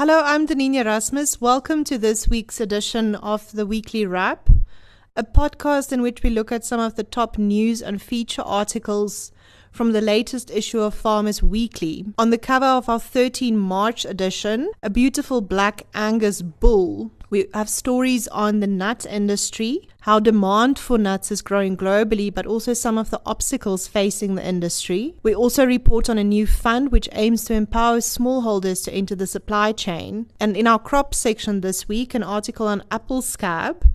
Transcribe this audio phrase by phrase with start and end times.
[0.00, 1.42] Hello, I'm Denene Erasmus.
[1.42, 4.48] Welcome to this week's edition of the Weekly Wrap,
[5.14, 9.30] a podcast in which we look at some of the top news and feature articles
[9.70, 12.06] from the latest issue of Farmers Weekly.
[12.16, 17.10] On the cover of our 13 March edition, a beautiful black Angus bull.
[17.30, 22.44] We have stories on the nut industry, how demand for nuts is growing globally, but
[22.44, 25.14] also some of the obstacles facing the industry.
[25.22, 29.28] We also report on a new fund which aims to empower smallholders to enter the
[29.28, 30.26] supply chain.
[30.40, 33.88] And in our crop section this week, an article on apple scab,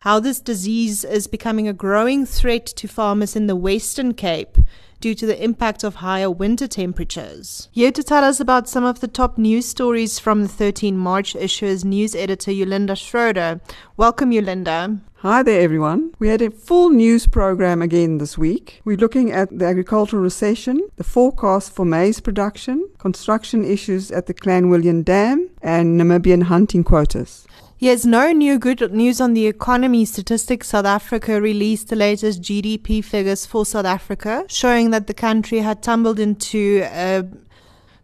[0.00, 4.58] how this disease is becoming a growing threat to farmers in the Western Cape
[5.02, 7.68] due to the impact of higher winter temperatures.
[7.72, 11.34] Here to tell us about some of the top news stories from the 13 March
[11.36, 13.60] issue is news editor Yolinda Schroeder.
[13.96, 15.00] Welcome, Yolinda.
[15.16, 16.12] Hi there, everyone.
[16.18, 18.80] We had a full news program again this week.
[18.84, 24.34] We're looking at the agricultural recession, the forecast for maize production, construction issues at the
[24.34, 27.46] Clanwilliam Dam, and Namibian hunting quotas.
[27.82, 30.04] Yes, no new good news on the economy.
[30.04, 35.58] Statistics South Africa released the latest GDP figures for South Africa, showing that the country
[35.58, 37.24] had tumbled into a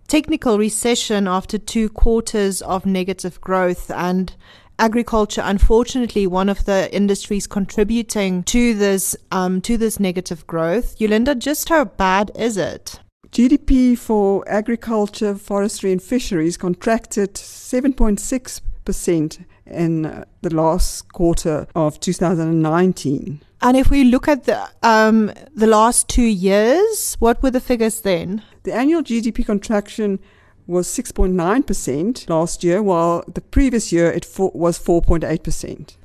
[0.09, 3.89] technical recession after two quarters of negative growth.
[3.93, 4.35] And
[4.81, 10.99] agriculture unfortunately one of the industries contributing to this um, to this negative growth.
[10.99, 12.99] Yolinda just how bad is it?
[13.31, 19.39] GDP for agriculture forestry and fisheries contracted 7.6 percent
[19.71, 23.41] in the last quarter of 2019.
[23.61, 28.01] And if we look at the um, the last two years, what were the figures
[28.01, 28.43] then?
[28.63, 30.21] The annual GDP contraction
[30.69, 35.97] was 6.9% last year, while the previous year it fo- was 4.8%.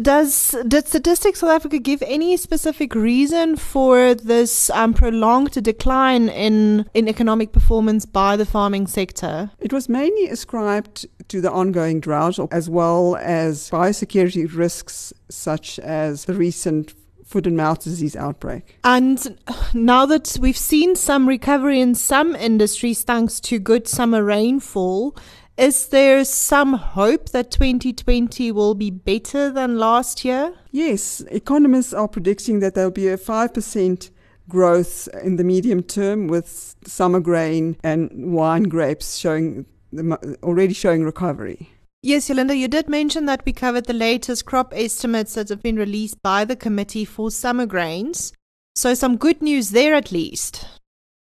[0.00, 6.88] Does did Statistics South Africa give any specific reason for this um, prolonged decline in
[6.94, 9.50] in economic performance by the farming sector?
[9.58, 16.26] It was mainly ascribed to the ongoing drought, as well as biosecurity risks such as
[16.26, 18.78] the recent foot and mouth disease outbreak.
[18.84, 19.36] And
[19.74, 25.16] now that we've seen some recovery in some industries thanks to good summer rainfall,
[25.56, 30.52] is there some hope that 2020 will be better than last year?
[30.70, 34.10] Yes, economists are predicting that there'll be a 5%
[34.48, 39.66] growth in the medium term with summer grain and wine grapes showing
[40.42, 41.70] already showing recovery.
[42.02, 45.76] Yes, Yolinda, you did mention that we covered the latest crop estimates that have been
[45.76, 48.32] released by the Committee for Summer Grains.
[48.74, 50.66] So some good news there at least.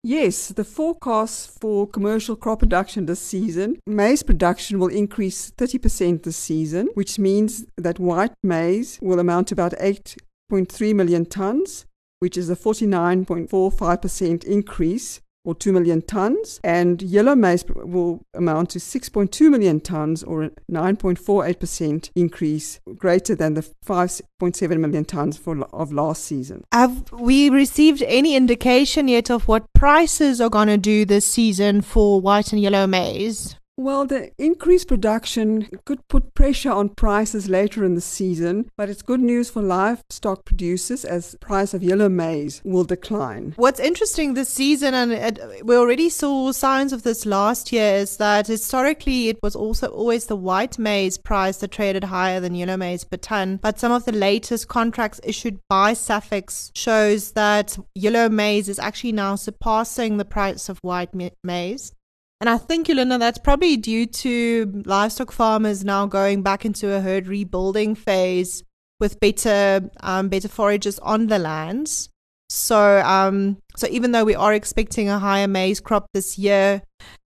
[0.03, 6.37] Yes, the forecast for commercial crop production this season, maize production will increase 30% this
[6.37, 11.85] season, which means that white maize will amount to about 8.3 million tons,
[12.19, 18.79] which is a 49.45% increase or 2 million tons, and yellow maize will amount to
[18.79, 25.91] 6.2 million tons or a 9.48% increase, greater than the 5.7 million tons for, of
[25.91, 26.63] last season.
[26.71, 31.81] Have we received any indication yet of what prices are going to do this season
[31.81, 33.55] for white and yellow maize?
[33.79, 39.01] Well, the increased production could put pressure on prices later in the season, but it's
[39.01, 43.53] good news for livestock producers as price of yellow maize will decline.
[43.55, 48.17] What's interesting this season, and it, we already saw signs of this last year, is
[48.17, 52.75] that historically it was also always the white maize price that traded higher than yellow
[52.75, 53.61] maize per ton.
[53.61, 59.13] But some of the latest contracts issued by SAFEX shows that yellow maize is actually
[59.13, 61.11] now surpassing the price of white
[61.45, 61.93] maize.
[62.41, 67.01] And I think, Yolinda, that's probably due to livestock farmers now going back into a
[67.01, 68.63] herd rebuilding phase
[68.99, 72.09] with better um, better forages on the lands.
[72.49, 76.81] So um, so even though we are expecting a higher maize crop this year,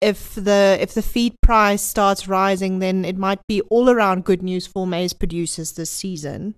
[0.01, 4.41] if the if the feed price starts rising, then it might be all around good
[4.41, 6.55] news for maize producers this season.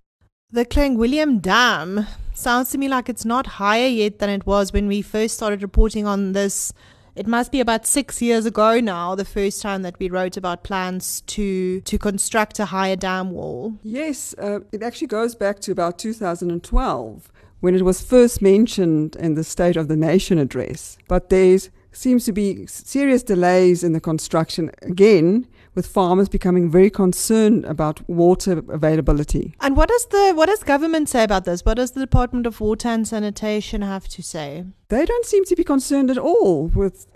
[0.51, 4.87] The Clanwilliam Dam sounds to me like it's not higher yet than it was when
[4.87, 6.71] we first started reporting on this
[7.15, 10.63] it must be about six years ago now, the first time that we wrote about
[10.63, 13.73] plans to to construct a higher dam wall.
[13.83, 17.31] Yes, uh, it actually goes back to about 2012
[17.61, 20.97] when it was first mentioned in the State of the Nation address.
[21.07, 21.57] But there
[21.91, 28.07] seems to be serious delays in the construction again with farmers becoming very concerned about
[28.09, 29.53] water availability.
[29.59, 31.63] And what does the what does government say about this?
[31.65, 34.65] What does the Department of Water and Sanitation have to say?
[34.87, 37.07] They don't seem to be concerned at all with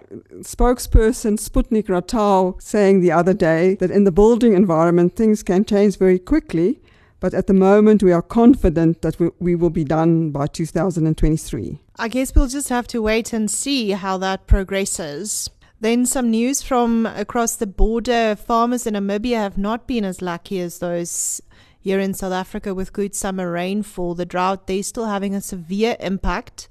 [0.41, 5.97] spokesperson Sputnik Ratau saying the other day that in the building environment things can change
[5.97, 6.81] very quickly,
[7.19, 11.79] but at the moment we are confident that we, we will be done by 2023.
[11.97, 15.49] I guess we'll just have to wait and see how that progresses.
[15.81, 18.35] Then some news from across the border.
[18.35, 21.41] Farmers in Namibia have not been as lucky as those
[21.79, 24.13] here in South Africa with good summer rainfall.
[24.13, 26.67] The drought, they're still having a severe impact,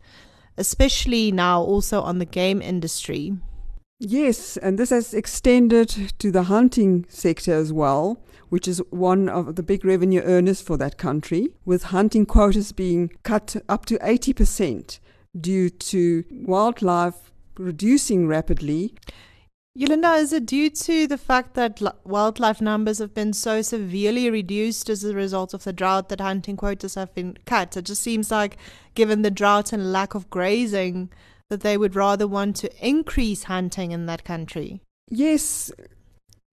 [0.58, 3.32] especially now also on the game industry.
[3.98, 5.88] Yes, and this has extended
[6.18, 10.76] to the hunting sector as well, which is one of the big revenue earners for
[10.76, 15.00] that country, with hunting quotas being cut up to 80%
[15.40, 18.94] due to wildlife reducing rapidly.
[19.78, 24.90] Yolinda, is it due to the fact that wildlife numbers have been so severely reduced
[24.90, 27.76] as a result of the drought that hunting quotas have been cut?
[27.76, 28.56] It just seems like,
[28.94, 31.10] given the drought and lack of grazing,
[31.48, 34.80] that they would rather want to increase hunting in that country.
[35.08, 35.70] Yes,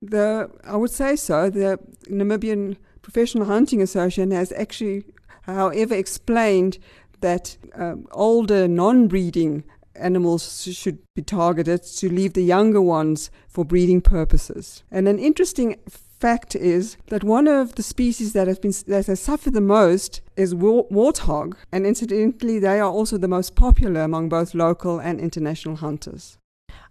[0.01, 1.49] the I would say so.
[1.49, 5.05] The Namibian Professional Hunting Association has actually,
[5.43, 6.77] however, explained
[7.21, 9.63] that um, older non-breeding
[9.97, 14.83] animals should be targeted to leave the younger ones for breeding purposes.
[14.91, 19.19] And an interesting fact is that one of the species that has been that has
[19.19, 24.53] suffered the most is warthog, and incidentally, they are also the most popular among both
[24.53, 26.37] local and international hunters.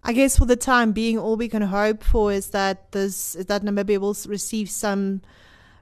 [0.02, 3.46] I guess for the time being, all we can hope for is that this is
[3.46, 5.22] that Namibia will receive some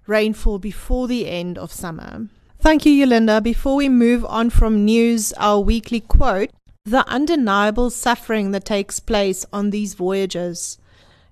[0.07, 2.29] rainfall before the end of summer.
[2.61, 3.43] Thank you, Yolinda.
[3.43, 6.51] Before we move on from news, our weekly quote
[6.85, 10.79] the undeniable suffering that takes place on these voyages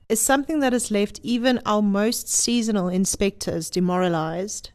[0.09, 4.71] is something that has left even our most seasonal inspectors demoralized.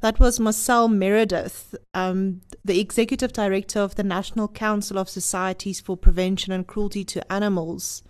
[0.00, 5.96] That was Marcelle Meredith, um, the executive director of the National Council of Societies for
[5.96, 8.02] Prevention and Cruelty to Animals,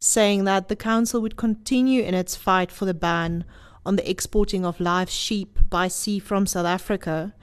[0.00, 3.44] saying that the council would continue in its fight for the ban
[3.86, 7.34] on the exporting of live sheep by sea from South Africa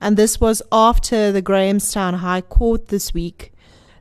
[0.00, 3.52] and this was after the Grahamstown High Court this week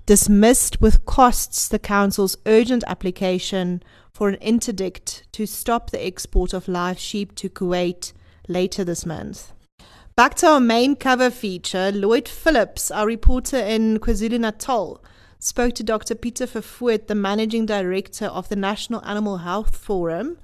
[0.05, 3.81] dismissed with costs the Council's urgent application
[4.13, 8.13] for an interdict to stop the export of live sheep to Kuwait
[8.47, 9.51] later this month.
[10.15, 15.03] Back to our main cover feature, Lloyd Phillips, our reporter in KwaZulu Natal,
[15.39, 16.15] spoke to Dr.
[16.15, 20.37] Peter Vervoort, the managing director of the National Animal Health Forum,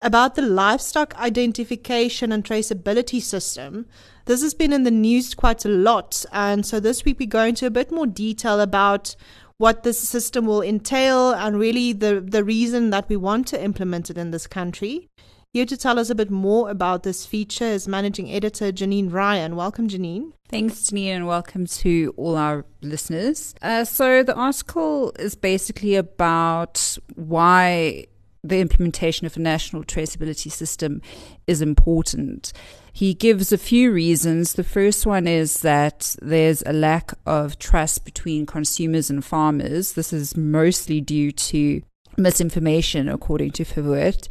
[0.00, 3.86] about the livestock identification and traceability system
[4.28, 6.26] this has been in the news quite a lot.
[6.32, 9.16] And so this week we go into a bit more detail about
[9.56, 14.10] what this system will entail and really the, the reason that we want to implement
[14.10, 15.08] it in this country.
[15.54, 19.56] Here to tell us a bit more about this feature is managing editor Janine Ryan.
[19.56, 20.32] Welcome, Janine.
[20.50, 23.54] Thanks, Janine, and welcome to all our listeners.
[23.62, 28.08] Uh, so, the article is basically about why
[28.48, 31.00] the implementation of a national traceability system
[31.46, 32.52] is important.
[32.92, 34.54] He gives a few reasons.
[34.54, 39.92] The first one is that there's a lack of trust between consumers and farmers.
[39.92, 41.82] This is mostly due to
[42.16, 44.28] misinformation, according to Vervoort.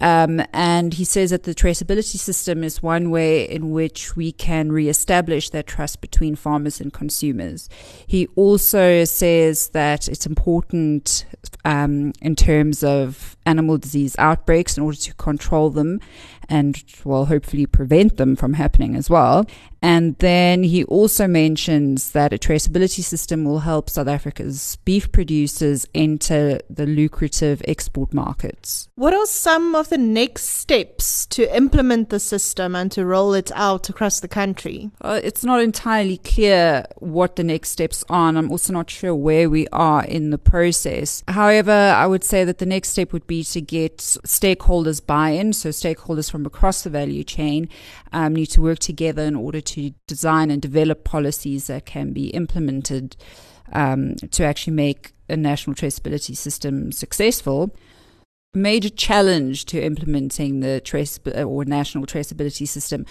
[0.00, 4.72] Um, and he says that the traceability system is one way in which we can
[4.72, 7.68] reestablish that trust between farmers and consumers.
[8.06, 11.26] He also says that it's important
[11.64, 16.00] um, in terms of animal disease outbreaks in order to control them
[16.50, 19.46] and, will hopefully prevent them from happening as well.
[19.82, 25.86] And then he also mentions that a traceability system will help South Africa's beef producers
[25.94, 28.88] enter the lucrative export markets.
[28.96, 33.50] What are some of the next steps to implement the system and to roll it
[33.54, 34.90] out across the country?
[35.00, 39.14] Uh, it's not entirely clear what the next steps are, and I'm also not sure
[39.14, 41.24] where we are in the process.
[41.26, 45.54] However, I would say that the next step would be to get stakeholders buy in,
[45.54, 47.68] so stakeholders from across the value chain
[48.12, 52.28] um, need to work together in order to design and develop policies that can be
[52.30, 53.16] implemented
[53.72, 57.74] um, to actually make a national traceability system successful.
[58.54, 63.06] A major challenge to implementing the trace or national traceability system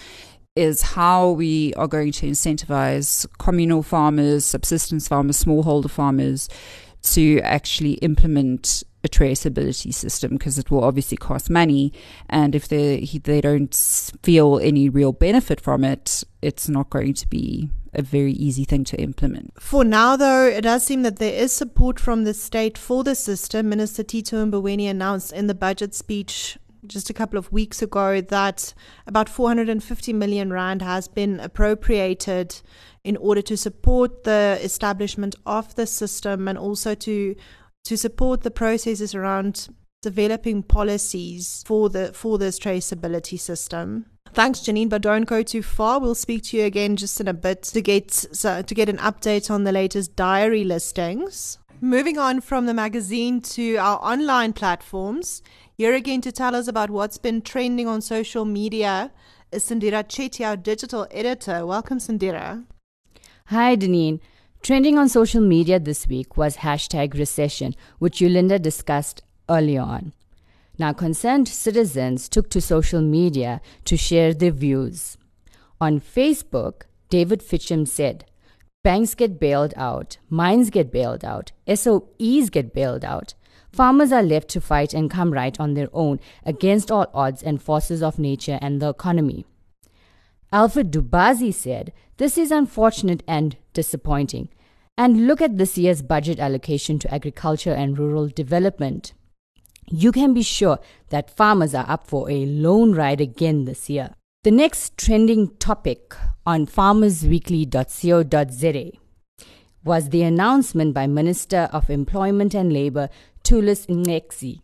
[0.56, 6.48] is how we are going to incentivize communal farmers, subsistence farmers, smallholder farmers
[7.02, 11.92] to actually implement a traceability system because it will obviously cost money
[12.28, 13.74] and if they they don't
[14.22, 18.84] feel any real benefit from it it's not going to be a very easy thing
[18.84, 19.52] to implement.
[19.60, 23.14] For now, though, it does seem that there is support from the state for the
[23.14, 23.68] system.
[23.68, 28.72] Minister Tito Mboweni announced in the budget speech just a couple of weeks ago that
[29.06, 32.60] about 450 million rand has been appropriated
[33.04, 37.34] in order to support the establishment of the system and also to
[37.84, 39.68] to support the processes around
[40.02, 44.06] developing policies for the for this traceability system.
[44.32, 45.98] Thanks, Janine, but don't go too far.
[45.98, 48.98] We'll speak to you again just in a bit to get so, to get an
[48.98, 51.58] update on the latest diary listings.
[51.80, 55.42] Moving on from the magazine to our online platforms,
[55.76, 59.10] here again to tell us about what's been trending on social media
[59.50, 61.66] is Sandira Chetty, our digital editor.
[61.66, 62.64] Welcome, Sandira.
[63.46, 64.20] Hi, Deneen.
[64.62, 70.12] Trending on social media this week was hashtag recession, which Yolinda discussed earlier on.
[70.78, 75.16] Now, concerned citizens took to social media to share their views.
[75.80, 78.26] On Facebook, David Fitcham said,
[78.84, 83.34] Banks get bailed out, mines get bailed out, SOEs get bailed out.
[83.72, 87.62] Farmers are left to fight and come right on their own against all odds and
[87.62, 89.46] forces of nature and the economy.
[90.52, 94.48] Alfred Dubazi said, This is unfortunate and disappointing.
[94.98, 99.12] And look at this year's budget allocation to agriculture and rural development.
[99.86, 100.78] You can be sure
[101.10, 104.10] that farmers are up for a lone ride again this year.
[104.42, 106.14] The next trending topic
[106.44, 108.90] on farmersweekly.co.za
[109.84, 113.08] was the announcement by Minister of Employment and Labour
[113.44, 114.62] Thulas Nxesi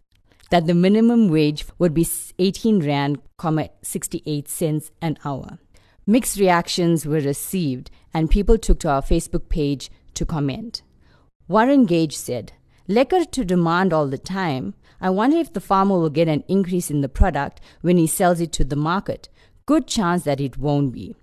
[0.51, 2.07] that the minimum wage would be
[2.39, 3.19] 18 rand,
[3.83, 5.59] 68 cents an hour.
[6.09, 10.83] Mixed reactions were received and people took to our Facebook page to comment.
[11.49, 12.53] Warren Gage said,
[12.89, 14.75] Lekker to demand all the time.
[15.01, 18.41] I wonder if the farmer will get an increase in the product when he sells
[18.41, 19.29] it to the market.
[19.67, 21.17] Good chance that it won't be.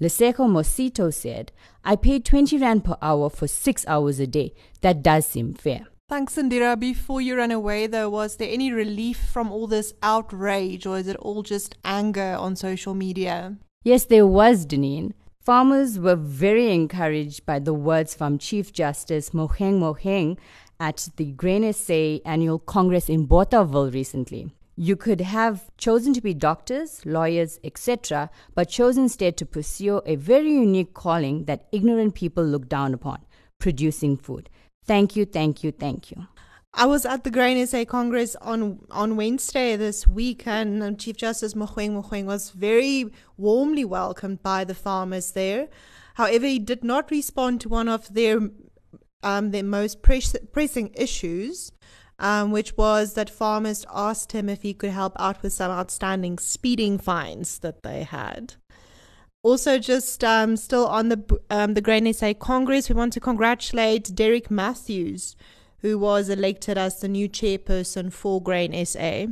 [0.00, 1.52] Lesego Mosito said,
[1.84, 4.52] I paid 20 Rand per hour for six hours a day.
[4.80, 5.86] That does seem fair.
[6.08, 6.78] Thanks, Indira.
[6.78, 11.06] Before you run away, though, was there any relief from all this outrage, or is
[11.06, 13.56] it all just anger on social media?
[13.86, 15.12] Yes, there was, Deneen.
[15.40, 20.38] Farmers were very encouraged by the words from Chief Justice Mogoeng Mogoeng
[20.80, 24.54] at the Grain SA annual congress in Bothaville recently.
[24.74, 30.16] You could have chosen to be doctors, lawyers, etc., but chose instead to pursue a
[30.16, 33.18] very unique calling that ignorant people look down upon
[33.58, 34.48] producing food.
[34.86, 36.26] Thank you, thank you, thank you.
[36.76, 41.54] I was at the Grain SA Congress on on Wednesday this week, and Chief Justice
[41.54, 45.68] Mogoeng Mogoeng was very warmly welcomed by the farmers there.
[46.14, 48.40] However, he did not respond to one of their
[49.22, 51.70] um, their most press- pressing issues,
[52.18, 56.38] um, which was that farmers asked him if he could help out with some outstanding
[56.38, 58.54] speeding fines that they had.
[59.44, 64.12] Also, just um, still on the um, the Grain SA Congress, we want to congratulate
[64.12, 65.36] Derek Mathews,
[65.84, 69.26] who was elected as the new chairperson for Grain SA.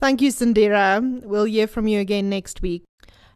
[0.00, 1.22] Thank you, Sandira.
[1.22, 2.84] We'll hear from you again next week.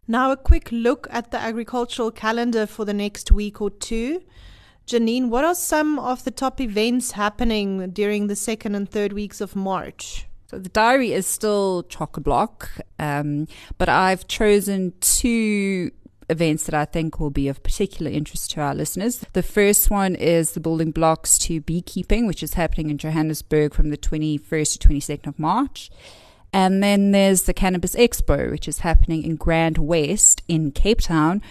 [0.07, 4.23] Now, a quick look at the agricultural calendar for the next week or two.
[4.87, 9.41] Janine, what are some of the top events happening during the second and third weeks
[9.41, 10.25] of March?
[10.47, 15.91] So the diary is still chock a block, um, but I've chosen two
[16.29, 19.25] events that I think will be of particular interest to our listeners.
[19.33, 23.89] The first one is the building blocks to beekeeping, which is happening in Johannesburg from
[23.89, 25.89] the 21st to 22nd of March.
[26.53, 31.41] And then there's the Cannabis Expo, which is happening in Grand West in Cape Town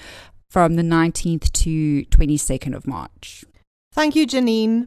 [0.49, 3.45] from the 19th to 22nd of March.
[3.93, 4.87] Thank you, Janine.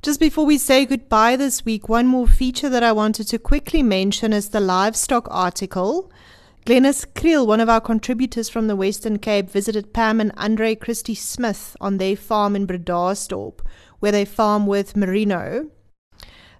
[0.00, 3.82] Just before we say goodbye this week, one more feature that I wanted to quickly
[3.82, 6.11] mention is the livestock article.
[6.64, 11.16] Glenys Creel, one of our contributors from the Western Cape, visited Pam and Andre Christie
[11.16, 13.58] Smith on their farm in Bredasdorp,
[13.98, 15.70] where they farm with merino.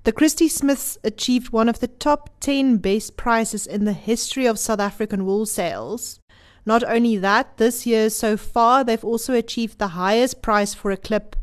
[0.02, 4.58] The Christie Smiths achieved one of the top 10 best prices in the history of
[4.58, 6.18] South African wool sales.
[6.66, 10.96] Not only that, this year so far, they've also achieved the highest price for a
[10.96, 11.36] clip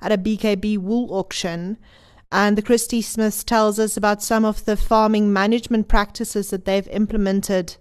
[0.00, 1.76] at a BKB wool auction.
[2.32, 6.88] And the Christie Smiths tells us about some of the farming management practices that they've
[6.88, 7.76] implemented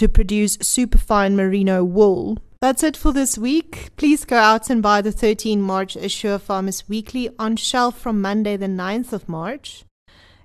[0.00, 2.38] to produce superfine merino wool.
[2.62, 3.90] That's it for this week.
[3.96, 8.22] Please go out and buy the 13 March issue of Farmers Weekly on shelf from
[8.22, 9.84] Monday, the 9th of March.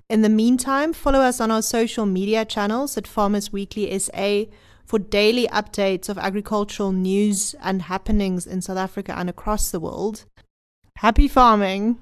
[0.09, 4.51] In the meantime, follow us on our social media channels at Farmers Weekly SA
[4.83, 10.25] for daily updates of agricultural news and happenings in South Africa and across the world.
[10.97, 11.97] Happy farming!